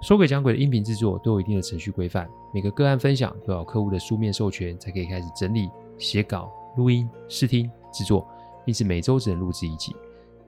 [0.00, 8.26] 说诡讲鬼的音频制作都有一定的程序规范，每个个案分享都要客户的书面授权才可以开始整理、写稿、录音、试听、制作，
[8.64, 9.96] 因此每周只能录制一集，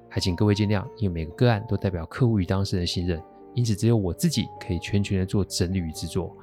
[0.09, 0.87] 还请各位见谅。
[0.99, 3.21] 因为每个个案都代表客户与当事人的信任，
[3.55, 6.35] 因此只有我自己可以全权的做整理与制作。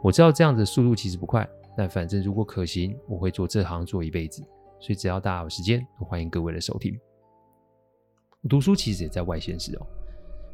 [0.00, 4.40] 我知道这样子的速度其实不快，但反正如果可行，我会做这行做一辈子。
[4.78, 6.96] 所以只要大家有时间，都欢迎各位的收听。
[8.40, 9.86] 我读书其实也在外县市哦。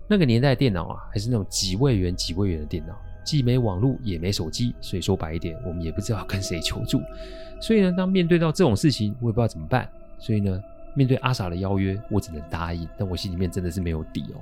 [0.09, 7.01] 那个年代电脑啊，还是那种几位元几位元的电脑，既没网络也没手机，所以说白一点，我们也不知道跟谁求助。
[7.61, 9.87] 所以呢，当面对到这种事情，我也不知道怎么办。
[10.19, 10.61] 所以呢，
[10.95, 12.89] 面对阿傻的邀约，我只能答应。
[12.97, 14.41] 但我心里面真的是没有底哦。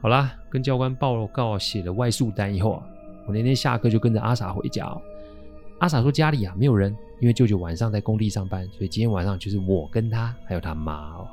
[0.00, 2.82] 好啦，跟教官报告，写了外宿单以后啊，
[3.26, 5.00] 我那天下课就跟着阿傻回家哦。
[5.78, 11.28] 阿傻说家里啊没有人，因为舅舅晚上在工地上班，所以今天晚上就是我跟他还有他妈哦。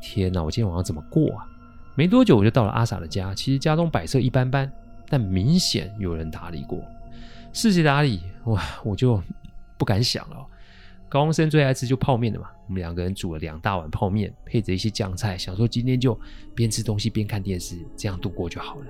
[0.00, 1.48] 天哪，我今天晚上怎么过啊？
[1.96, 4.70] 没多久我就到了阿傻的家，其实家中摆设一般般，
[5.08, 6.78] 但明显有人打理过。
[7.52, 8.20] 是谁打理？
[8.44, 9.20] 哇，我就
[9.78, 10.46] 不敢想了。
[11.08, 16.18] 高中生最爱吃就泡面的嘛，我们两个人煮了两大碗泡面，配着一些酱菜，想说今天就
[16.54, 18.86] 边吃东西边看电视，这样度过就好了。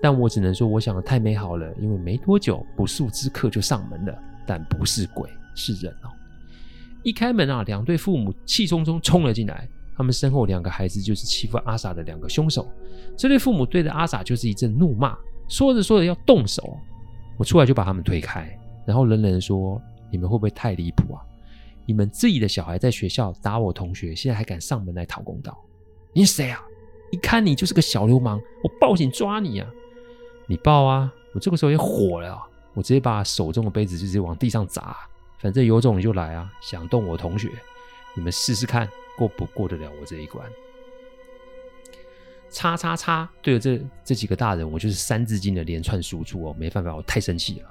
[0.00, 4.16] 但我只能说，我想的太美好了，因为没多久不速之客就上门了，
[4.46, 6.10] 但不是鬼，是人哦。
[7.02, 9.68] 一开门啊，两对父母气冲冲冲了进来。
[9.98, 12.66] 他们身后两个孩子就是欺负阿傻的两个凶手。
[13.16, 15.18] 这对父母对着阿傻就是一阵怒骂，
[15.48, 16.78] 说着说着要动手。
[17.36, 18.48] 我出来就把他们推开，
[18.86, 21.20] 然后冷冷地说：“你们会不会太离谱啊？
[21.84, 25.58] 你们自己的小孩在学校打我同学，现在还敢上门来讨公道？
[26.12, 26.62] 你是谁啊？
[27.10, 29.68] 一看你就是个小流氓，我报警抓你啊！
[30.46, 31.12] 你报啊！
[31.34, 32.40] 我这个时候也火了，
[32.74, 34.96] 我直接把手中的杯子就直接往地上砸。
[35.38, 36.50] 反正有种你就来啊！
[36.60, 37.50] 想动我同学，
[38.18, 40.48] 你们试试看。”过不过得了我这一关？
[42.50, 43.28] 叉叉叉！
[43.42, 47.68] 对着这这几个大人，我就是三字经的连串输出哦，没办法，我太生气了。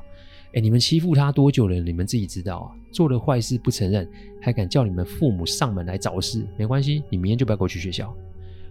[0.53, 1.75] 哎，你们欺负他多久了？
[1.75, 2.75] 你们自己知道啊。
[2.91, 4.09] 做了坏事不承认，
[4.41, 6.46] 还敢叫你们父母上门来找事？
[6.57, 8.13] 没关系，你明天就不要给我去学校。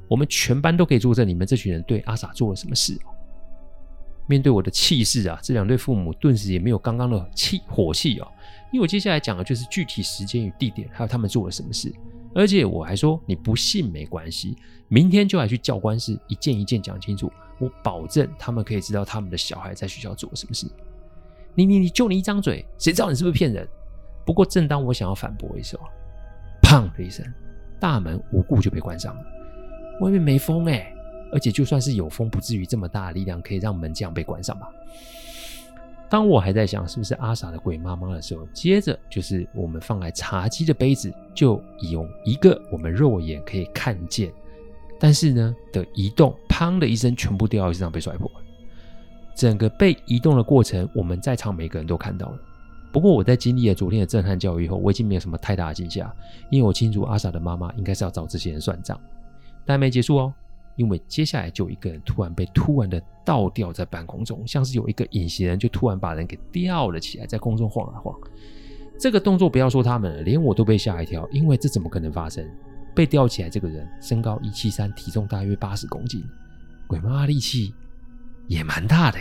[0.06, 2.94] 我们全班都可以作证，你们这群人对阿傻做了什么事？
[4.26, 8.28] 面对我的气势啊，这两对父母顿时也没有刚刚的气火气哦，
[8.72, 11.92] 因为我接下来讲的就是具体时间与地点，还有他们做了什么事。
[12.34, 14.56] 而且我还说，你不信没关系，
[14.88, 17.32] 明天就来去教官室，一件一件讲清楚。
[17.58, 20.66] 我保证他们可以知道他们的小孩在学校做了什么事。
[21.54, 23.66] 你你你，就你一张嘴，谁知道你是不是骗人？
[24.26, 25.84] 不过正当我想要反驳的时候，
[26.60, 27.24] 砰的一声，
[27.80, 29.22] 大门无故就被关上了。
[30.02, 30.92] 外面没风哎，
[31.32, 34.68] 而且就算是有风，不至于这么大的力量可以让门这样被关上吧。
[36.08, 41.60] 当我还在想是不是阿傻的鬼妈妈的时候，接着就是我们放来茶几的杯子，就
[41.90, 44.32] 用一个我们肉眼可以看见，
[45.00, 48.40] 但是呢的移动，砰的一声，全部掉到地上被摔破了。
[49.34, 52.38] 整个被移动的过程，我们在场每个人都看到了。
[52.92, 56.14] 不过我在经历了昨天的震撼教育后，我已经没有什么太大的惊吓，
[56.50, 58.98] 因为我清楚阿傻的妈妈应该是要找这些人算账。
[59.64, 60.32] 但还没结束哦。
[60.76, 68.14] 因为接下来就有一个人突然被突然的倒吊在半空中，像是有一个隐形人就突然把人给吊了起来，在空中晃啊晃。
[68.98, 72.46] 这个动作不要说他们了，连我都被吓一跳，因为这怎么可能发生？
[72.94, 76.24] 被吊起来这个人身高一七三，体重大约八十公斤，
[76.86, 77.74] 鬼妈妈力气
[78.46, 79.18] 也蛮大的。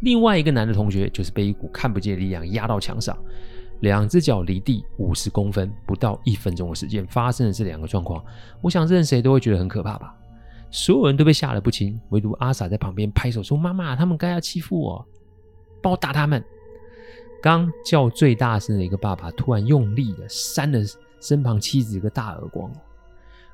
[0.00, 3.16] 另外一个男的同学就是被一股看不见的力量压到墙上。
[3.84, 8.24] 两只脚离地五十公分，不到一分钟的时间发生了这两个状况，
[8.62, 10.12] 我想任谁都会觉得很可怕吧。
[10.70, 15.06] 所有人都被吓得不轻，唯独阿傻在旁边拍手说：“妈妈，他们该要欺负我，
[15.80, 16.42] 帮我打他们。”
[17.42, 20.80] 刚叫最大声的一个爸爸突然用力的扇了
[21.20, 22.72] 身旁妻子一个大耳光，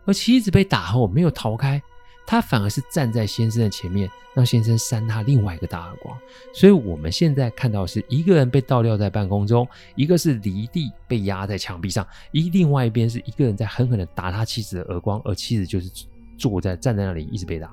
[0.04, 1.82] 而妻子被打后没有逃开。
[2.30, 6.16] 他反而是站在先生的前面，让先生扇他另外一个大耳光。
[6.54, 9.66] 所以我们现在看到是一个人被倒吊在半空中，
[9.96, 15.90] 一个是离地被压在墙壁上，一另外一边是一个人在狠狠的打他妻子的耳光，而妻子就是
[16.38, 17.68] 坐在站在那里一直被打，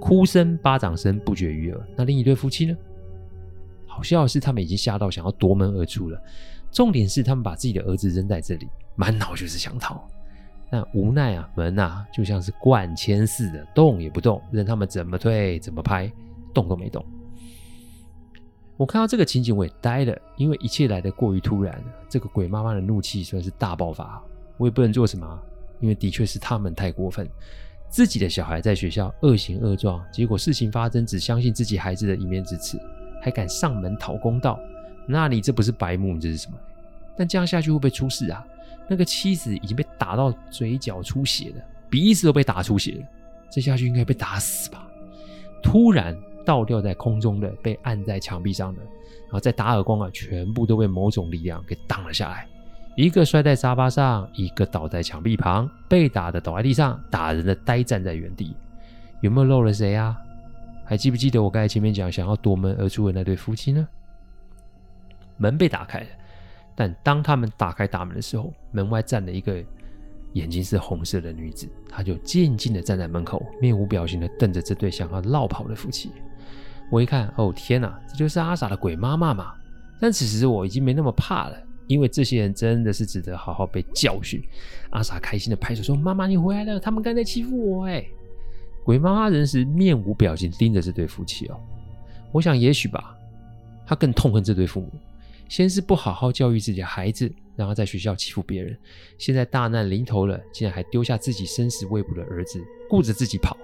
[0.00, 1.88] 哭声、巴掌声不绝于耳。
[1.94, 2.74] 那另一对夫妻呢？
[3.86, 6.18] 好笑的是，他们已经吓到想要夺门而出了。
[6.70, 8.66] 重点是他们把自己的儿子扔在这里，
[8.96, 10.08] 满脑就是想逃。
[10.72, 16.10] 但无奈啊，门啊就像是灌铅似的，动也不动，任他们怎么推怎么拍，
[16.54, 17.04] 动都没动。
[18.78, 21.84] 我看到这个情景，我也呆了，因为一切来得过于突然。
[22.08, 24.24] 这个鬼妈妈的怒气算是大爆发，
[24.56, 25.38] 我也不能做什么，
[25.78, 27.28] 因为的确是他们太过分，
[27.90, 32.80] 自己的小孩在学校恶行恶状，结果事情发生只相信自己孩子的一面之词，
[33.20, 34.58] 还敢上门讨公道，
[35.06, 36.56] 那你这不是白目，你这是什么？
[37.14, 38.42] 但这样下去会不会出事啊？
[38.88, 43.06] 那个妻子已经被打到嘴角出血了，鼻子都被打出血了，
[43.50, 44.86] 这下去应该被打死吧？
[45.62, 46.16] 突然。
[46.44, 52.48] 倒吊在空中的，被按在墙壁上的，然后再打耳光啊，全部都被某种力量给挡了下来。
[52.96, 58.56] 一个摔在沙发上，一个倒在墙壁旁，被打的倒在地上，打人的呆站在原地。
[59.20, 60.18] 有没有漏了谁啊？
[60.84, 63.86] 还记不记得我刚才前面讲想要夺门而出的那对夫妻呢？
[65.36, 66.06] 门被打开了，
[66.74, 69.62] 但当他们打开大门的时候，门外站了一个。
[70.34, 76.10] 眼睛是红色的女子，她就静静的站在门口，面无表情的瞪着这对想要落跑的夫妻。
[76.90, 79.52] 我一看，哦天哪，这就是阿傻的鬼妈妈嘛！
[80.00, 84.42] 但此时我已经没那么怕了，因为这些人真的是值得好好被教训。
[84.88, 86.80] 阿傻开心的拍手说：“妈妈，你回来了！
[86.80, 88.02] 他们刚才欺负我。”哎，
[88.84, 91.60] 鬼妈妈仍是面无表情盯着这对夫妻哦。
[92.32, 93.14] 我想，也许吧，
[93.84, 94.88] 她更痛恨这对父母。
[95.52, 98.74] 先是不好好教育自己的孩子，然后在学校欺负别人，
[99.18, 102.58] 现在大难临头了，竟然还丢下自己生死未卜的儿子，
[102.88, 103.54] 顾着自己跑，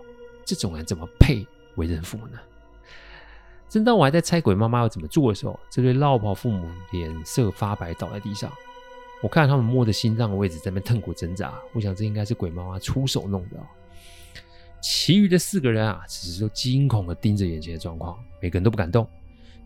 [0.44, 1.46] 这种人怎么配
[1.76, 2.38] 为人父母呢？
[3.70, 8.52] 正当我还在猜鬼妈妈要怎么做的时候，这对落跑父母脸色发白，倒在地上。
[9.22, 13.56] 我看到他们摸着心脏的位置在那痛苦挣扎，我想这应该是鬼妈妈出手弄的。
[14.82, 19.08] 其余的四个人啊，只是都惊恐地盯着眼前的状况，每个人都不敢动。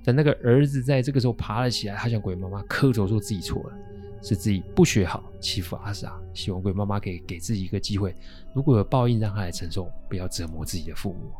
[0.05, 3.77] 但那个儿子在这个时候爬了起来，他向鬼妈妈磕头说自己错了，
[4.21, 8.15] 是自己不学好欺负阿傻，希望鬼妈妈可以给自己一个机会，
[8.53, 11.31] 如果有报应让他来承受，不要折磨自己的父母。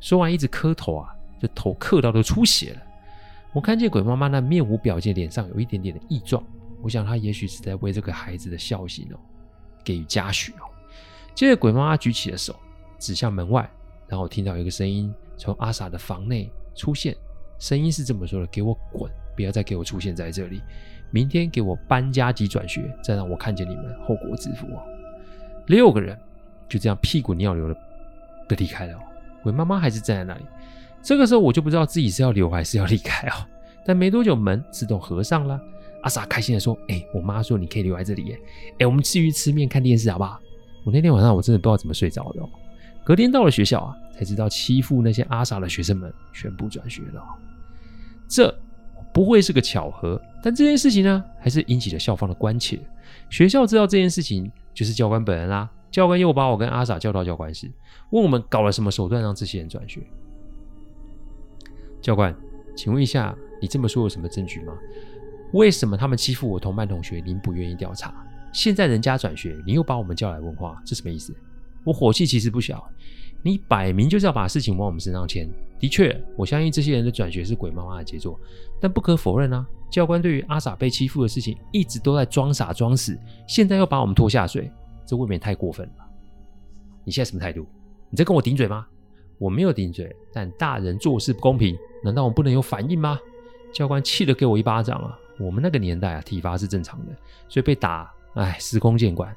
[0.00, 1.08] 说完一直磕头啊，
[1.40, 2.82] 这头磕到都出血了。
[3.52, 6.42] 我看见鬼妈妈那面无表情脸上有一点点的异状，
[6.80, 9.16] 我想她也许是在为这个孩子的孝心哦
[9.84, 10.64] 给予嘉许哦。
[11.34, 12.56] 接着鬼妈妈举起了手
[12.98, 13.70] 指向门外，
[14.08, 17.14] 然后听到一个声音从阿傻的房内出现。
[17.62, 20.60] 声音是这么说的：“给我滚，不要再给我出现在这里！
[21.12, 24.82] 明天给我搬家及转学，再让我看见你们，后果自负哦。”
[25.68, 26.18] 六个人
[26.68, 27.74] 就这样屁滚尿流的
[28.48, 28.98] 的离开了。
[29.44, 30.44] 鬼妈妈还是站在那里。
[31.02, 33.46] 这个时候我就不知道自己是要留还是要离开哦。
[33.86, 35.60] 但没多久门自动合上了。
[36.02, 38.36] 阿傻开心的说：“哎，我妈说你可以留在这里耶！
[38.80, 40.40] 哎，我们继续吃面看电视好不好？”
[40.84, 42.42] 我那天晚上我真的不知道怎么睡着的。
[43.04, 47.22] 隔天到了学校啊，才知道欺负那些阿傻的学生们全部转学了。
[48.32, 48.58] 这
[49.12, 52.80] 不会是个巧合，但这件事情呢，还是引起了校方的关切。
[53.28, 55.68] 学校知道这件事情，就是教官本人啦。
[55.90, 57.70] 教官又把我跟阿傻叫到教官室，
[58.08, 60.00] 问我们搞了什么手段让这些人转学。
[62.00, 62.34] 教官，
[62.74, 64.72] 请问一下，你这么说有什么证据吗？
[65.52, 68.14] 为什么他们欺负我同班同学，您不愿意调查？
[68.50, 71.36] 现在人家转学，你又把我们叫来问话，这什么意思？
[71.84, 72.82] 我火气其实不小。
[73.42, 75.48] 你摆明就是要把事情往我们身上牵。
[75.78, 78.38] 的确，我相信这些人的转学是鬼妈妈的杰作，
[78.80, 83.18] 但不可否认啊，教官对于阿傻被欺负的事情一直都在装傻装死，
[83.48, 84.70] 现在又把我们拖下水，
[85.04, 86.04] 这未免太过分了。
[87.02, 87.66] 你现在什么态度？
[88.10, 88.86] 你在跟我顶嘴吗？
[89.38, 93.18] 我没有顶嘴，但大人做事不公平，难道我不能有反应吗？
[93.74, 95.18] 教官气得给我一巴掌啊！
[95.40, 97.12] 我们那个年代啊，体罚是正常的，
[97.48, 99.34] 所以被打，哎，司空见惯。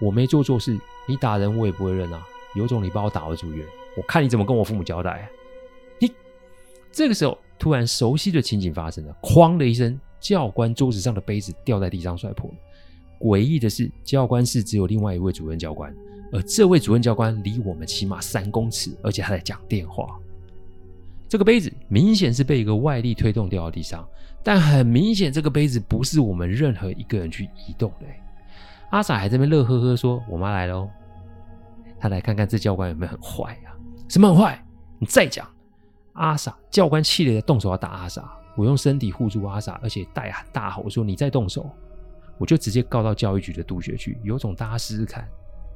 [0.00, 2.22] 我没做错事，你打人我也不会认啊。
[2.54, 5.28] 有种你把我打回住院，我看你怎么跟我父母交代啊！
[5.98, 6.10] 你
[6.90, 12.56] 这个时候突然熟悉的情景发生了，哐的一声，教官桌子上的杯子掉在地上摔破了。
[13.20, 15.94] 诡异的是，教官室只有另外一位主任教官，
[16.32, 20.18] 而这位主任教官离我们起码三公尺，而且他在讲电话。
[21.28, 24.08] 这个杯子明显是被一个外力推动掉到地上，
[24.42, 28.06] 但很明显这个杯子不是我们任何一个人去移动的。
[28.90, 30.90] 阿傻还在那边乐呵呵说：“我妈来了哦。”
[32.00, 33.74] 他来看看这教官有没有很坏啊？
[34.08, 34.64] 什么很坏？
[34.98, 35.46] 你再讲！
[36.14, 41.70] 阿傻教官气得动手要打阿傻，我用身体护住阿傻，而且大喊大吼说：“你再动手，
[42.38, 45.28] 我就直接告到教育局的督学去。”有种大家试试看，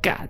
[0.02, 0.28] 干！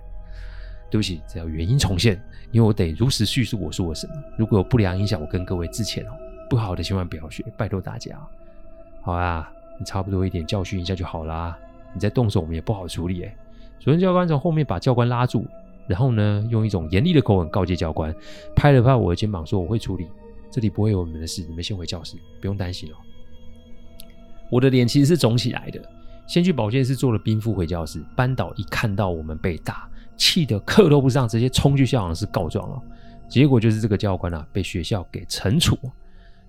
[0.91, 2.21] 对不起，只要原因重现，
[2.51, 4.13] 因为我得如实叙述我说了什么。
[4.37, 6.11] 如果有不良影响，我跟各位致歉哦。
[6.47, 8.15] 不好的千万不要学，拜托大家。
[9.01, 11.57] 好啊，你差不多一点教训一下就好啦。
[11.91, 13.35] 你再动手，我们也不好处理哎。
[13.79, 15.47] 主任教官从后面把教官拉住。
[15.87, 18.13] 然后呢，用一种严厉的口吻告诫教官，
[18.55, 20.07] 拍了拍我的肩膀，说：“我会处理，
[20.49, 22.95] 这里不会有我们的事，你们先回教室，不用担心哦。”
[24.49, 25.81] 我的脸其实是肿起来的，
[26.27, 28.03] 先去保健室做了冰敷，回教室。
[28.15, 32.81] 班导一看到我们被打，气得课都不上，直接冲去校长室告状了。
[33.27, 35.77] 结果就是这个教官啊，被学校给惩处。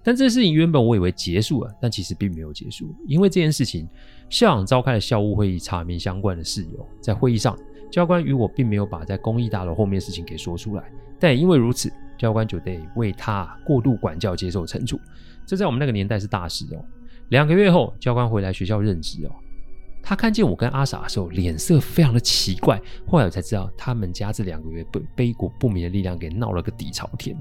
[0.03, 3.89] 但这事情原本我以为结束了，但其实并没有结束，因为这件事情，
[4.29, 6.87] 校长召开了校务会议，查明相关的事由。
[7.01, 7.59] 在会议上，
[7.95, 10.83] 教官与我并没有把在公益大楼后面的事情给说出来，
[11.21, 14.99] 但也因为如此，教官就得为他过度管教接受惩处。
[15.47, 16.85] 这在我们那个年代是大事哦。
[17.29, 19.31] 两个月后，教官回来学校任职哦，
[20.03, 22.83] 他看见我跟阿傻的时候，脸色非常的奇怪。
[23.07, 27.37] 后来我才知道，他们家这两个月被被一股不明的力量给闹了个底朝天。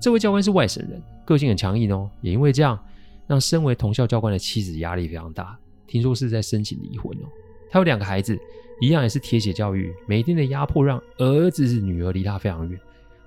[0.00, 2.82] 这位教官是外省人，个性很强硬哦，也因为这样，
[3.26, 5.58] 让身为同校教官的妻子压力非常大。
[5.86, 7.28] 听说是在申请离婚哦。
[7.70, 8.38] 他有两个孩子，
[8.80, 12.78] 一样也是铁血教育，每天的压迫让儿子是女儿离他非常远。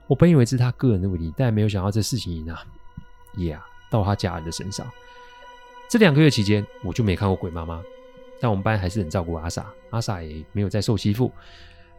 [0.07, 2.55] 我本以为是他个人的问题，但没有想到这事情呢，
[3.35, 4.85] 也啊到他家人的身上。
[5.89, 7.81] 这两个月期间，我就没看过鬼妈妈，
[8.39, 11.31] 但我们班还是很照顾阿傻，阿傻也没有再受欺负。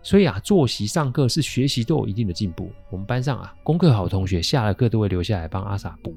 [0.02, 2.70] 所以啊，作息、上课是学习都有一定的进步。
[2.90, 6.14] 我们班上啊，功课好的同学下了课都会留下来帮阿傻补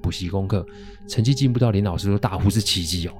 [0.00, 0.64] 补习功课，
[1.08, 3.14] 成绩进步到连老师都大呼是奇迹哦。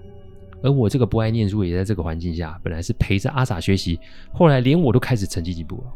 [0.62, 3.98] 而我这个不爱念书，也在这个环境下，本来是陪着阿傻学习，
[4.32, 5.92] 后来连我都开始成绩进步了。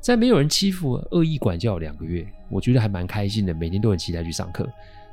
[0.00, 4.68] 在没有人欺负、恶意管教两个月，我觉得还蛮开心的，每天都很期待去上课。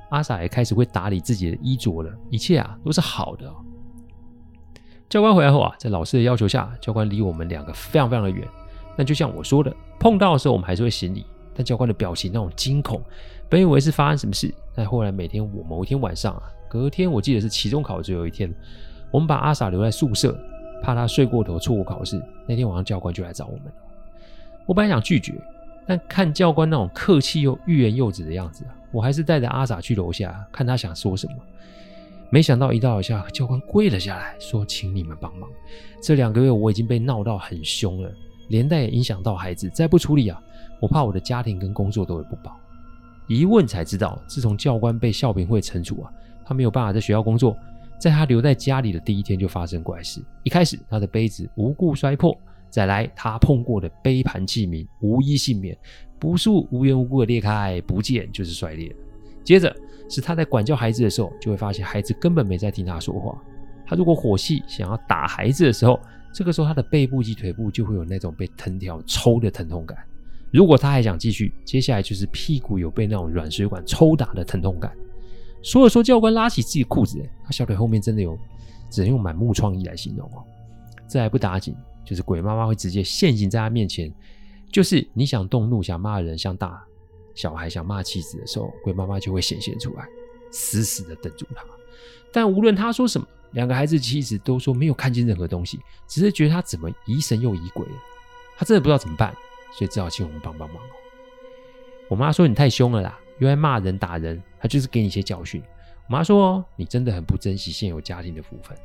[0.09, 3.51] 阿傻也开始会打理自己的衣着了，一切啊都是好的。
[5.09, 8.47] 教官回来后啊，在老师的要求下，教官离我们两个非常非常的远。
[8.95, 11.25] 但就像我说的，碰到的时候我们还是会行礼。
[11.57, 13.01] 但教官的表情那种惊恐，
[13.49, 18.53] 本以为是发生什么事，但后来每天我某一天晚上啊，隔天我记得是期中考的最后一天，
[19.11, 20.37] 我们把阿傻留在宿舍，
[20.81, 22.21] 怕他睡过头错过考试。
[22.47, 23.63] 那天晚上教官就来找我们。
[24.65, 25.33] 我本来想拒绝，
[25.85, 31.33] 但看教官那种客气又欲言又止的样子，我还是带着阿傻去楼下看他想说什么。
[32.31, 35.47] 没想到一到楼下，教官跪了下来，说：“请你们帮忙。
[36.01, 38.11] 这两个月我已经被闹到很凶了，
[38.49, 39.69] 连带也影响到孩子。
[39.69, 40.41] 再不处理啊，
[40.79, 42.57] 我怕我的家庭跟工作都会不保。”
[43.27, 46.11] 一问才知道，自从教官被校评会惩处啊，
[46.45, 47.57] 他没有办法在学校工作。
[47.99, 50.21] 在他留在家里的第一天就发生怪事。
[50.43, 52.31] 一开始，他的杯子无故摔破；
[52.69, 55.77] 再来，他碰过的杯盘器皿无一幸免，
[56.19, 58.95] 不是无缘无故的裂开，不见就是摔裂。
[59.43, 59.75] 接着。
[60.07, 63.35] 是他在管教孩子的时候，就会发现孩子根本没在听他说话。
[63.87, 65.99] 他如果火气想要打孩子的时候，
[66.31, 69.97] 这个时候他的背部及腿部就会有那种被藤条抽的疼痛感。
[70.51, 74.95] 如果他还想继续，接下来就是屁股有被那种软水管抽打的疼痛感。
[75.65, 78.37] 说了说，教官拉起自己裤子，他小腿后面真的有，
[78.87, 80.43] 只能用满目疮痍来形容哦。
[81.09, 84.13] 这还不打紧，就是鬼妈妈会直接现形在他面前，
[84.71, 86.85] 就是你想动怒想骂人，像打。
[87.33, 90.07] 小孩想骂妻子的时候，鬼妈妈就会显现出来，
[90.51, 91.65] 死死的瞪住他。
[92.31, 97.91] 但无论他说什么，两个孩子妻子都说没有看见任何东西，只是觉得他怎么疑神又疑鬼的。
[98.55, 99.35] 他真的不知道怎么办，
[99.73, 100.89] 所以只好请我们帮帮忙哦。
[102.07, 105.61] 我妈说：“你太凶了啦，又爱骂人打人，他就是给你一些教训。”
[106.07, 108.77] 我妈说：“你真的很不珍惜现有家庭的福分。”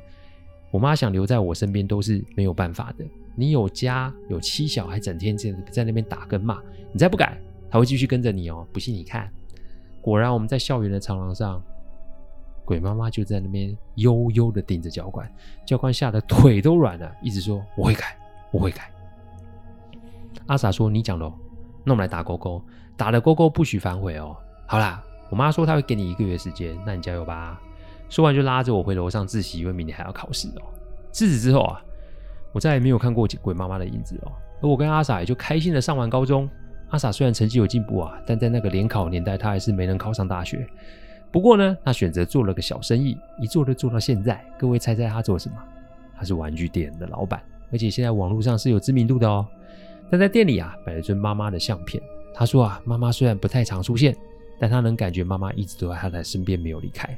[0.71, 3.05] 我妈想留在我身边都是没有办法的。
[3.35, 7.37] 你有家有妻小，还整天在在那边打跟骂，你再不改。
[7.69, 9.31] 他会继续跟着你哦，不信你看。
[10.01, 11.63] 果然，我们在校园的长廊上，
[12.65, 15.31] 鬼妈妈就在那边悠悠的盯着教官。
[15.67, 18.17] 教官吓得腿都软了，一直说：“我会改，
[18.51, 18.91] 我会改。”
[20.47, 21.33] 阿傻说：“你讲喽，
[21.85, 22.63] 那我们来打勾勾，
[22.97, 27.61] 打了勾勾不许反悔哦。”好啦，我妈说她会给你一个月时间，那你加油吧。
[28.09, 30.63] 说完就拉着我回楼上自习，因为明天还要考试哦。
[31.11, 31.83] 自此之后啊，
[32.53, 34.33] 我再也没有看过鬼妈妈的影子哦。
[34.61, 36.49] 而我跟阿傻也就开心的上完高中。
[36.91, 40.67] 阿傻虽然成绩有进步啊，但在那个联考年代，他还是没能考上大学。
[41.31, 44.45] 不过呢，他选择做了个小生意，一做就做到现在。
[44.59, 45.55] 各位猜猜他做什么？
[46.17, 47.41] 他是玩具店的老板，
[47.73, 49.47] 而且现在网络上是有知名度的哦。
[50.11, 52.03] 但在店里啊，摆了尊妈妈的相片。
[52.35, 54.17] 他说啊，妈妈虽然不太常出现，
[54.59, 57.17] 但他能感觉妈妈一直都在他的身边，没有离开。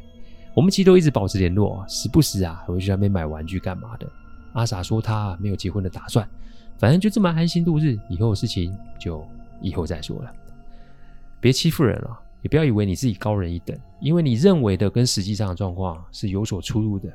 [0.55, 4.07] 我们其实都一直保持联络，时不时啊，还会去那边买玩具干嘛的。
[4.53, 6.29] 阿傻说他没有结婚的打算，
[6.79, 9.25] 反正就这么安心度日，以后的事情就。
[9.65, 10.33] 以后再说了，
[11.41, 17.09] 别欺负人了，也不要以为你自己高人一等，因为你认为的跟实际上的状况是有所出入的。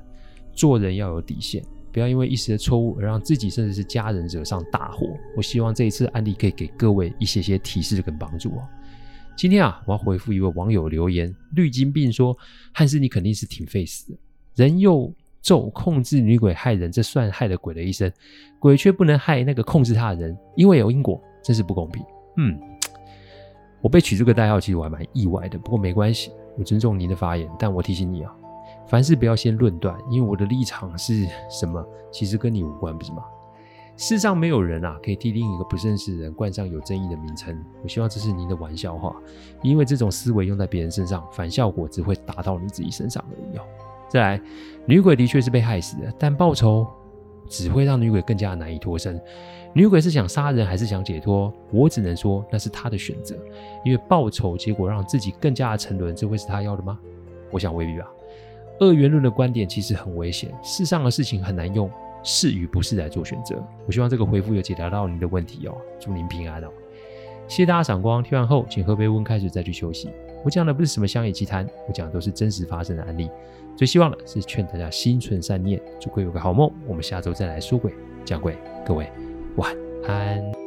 [0.53, 1.61] 做人要有底线，
[1.97, 5.17] 不要因为一时的错误而让自己甚至是家人惹上大祸。
[5.35, 8.61] 我希望这一次案例可以给各位一些些提示跟帮助哦。
[9.35, 12.37] 今天啊，我要回复一位网友留言，绿金病说
[12.71, 14.17] ：“汉斯，你肯定是挺费死的，
[14.53, 15.11] 人又
[15.41, 18.11] 咒控制女鬼害人，这算害了鬼的一生，
[18.59, 22.03] 鬼却不能害那个控制他的人，因为有因果，真是不公平。”
[22.37, 22.59] 嗯，
[23.81, 25.57] 我被取这个代号，其实我还蛮意外的。
[25.57, 27.49] 不过没关系，我尊重您的发言。
[27.57, 28.31] 但我提醒你啊，
[28.87, 33.23] 凡事不要先论断，因为我的立场是什么，其实跟你无关，不是吗？
[33.97, 37.59] 世上没有人啊可以替另一个不认识的人冠上有争议的名称。
[37.81, 39.15] 我希望这是您的玩笑话，
[39.63, 43.63] 因为这种思维用在别人身上，反效果只会打到你自己身上而已哦。
[44.07, 44.41] 再来，
[44.85, 46.85] 女鬼的确是被害死的，但报仇
[47.49, 49.19] 只会让女鬼更加难以脱身。
[49.73, 51.51] 女鬼是想杀人还是想解脱？
[51.71, 53.35] 我只能说那是她的选择，
[53.83, 56.99] 因为报仇结果让自己更加的沉沦，这会是她要的吗？
[57.51, 58.07] 我想未必吧。
[58.79, 61.89] 二元论的观点其实很危险，世上的事情很难用
[62.23, 63.55] 是与不是来做选择。
[63.85, 66.67] 我希望这个回复有解答到您的问题哦，祝您平安哦。
[67.47, 70.09] 谢谢大家赏光，听完后请喝杯温开水再去休息。
[70.43, 73.29] 我讲的不是什么乡野奇谈，我讲的都是真实发生的案例。
[73.75, 76.71] 最希望的是劝大家心存善念，祝各位有个好梦。
[76.85, 77.93] 我们下周再来说鬼
[78.25, 79.09] 讲鬼，各位
[79.55, 79.75] 晚
[80.07, 80.66] 安。